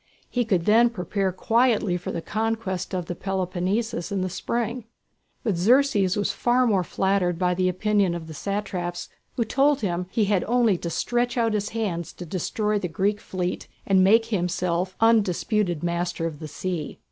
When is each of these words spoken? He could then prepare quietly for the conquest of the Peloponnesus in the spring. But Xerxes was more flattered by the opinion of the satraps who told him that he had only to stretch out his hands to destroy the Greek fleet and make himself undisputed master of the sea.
He 0.31 0.45
could 0.45 0.65
then 0.65 0.89
prepare 0.89 1.31
quietly 1.31 1.95
for 1.95 2.11
the 2.11 2.23
conquest 2.23 2.95
of 2.95 3.05
the 3.05 3.13
Peloponnesus 3.13 4.11
in 4.11 4.21
the 4.21 4.29
spring. 4.31 4.85
But 5.43 5.57
Xerxes 5.57 6.17
was 6.17 6.35
more 6.43 6.83
flattered 6.83 7.37
by 7.37 7.53
the 7.53 7.69
opinion 7.69 8.15
of 8.15 8.25
the 8.25 8.33
satraps 8.33 9.09
who 9.35 9.45
told 9.45 9.81
him 9.81 10.05
that 10.07 10.11
he 10.11 10.25
had 10.25 10.43
only 10.45 10.75
to 10.79 10.89
stretch 10.89 11.37
out 11.37 11.53
his 11.53 11.69
hands 11.69 12.13
to 12.13 12.25
destroy 12.25 12.79
the 12.79 12.87
Greek 12.87 13.21
fleet 13.21 13.67
and 13.85 14.03
make 14.03 14.25
himself 14.25 14.95
undisputed 14.99 15.83
master 15.83 16.25
of 16.25 16.39
the 16.39 16.47
sea. 16.47 16.97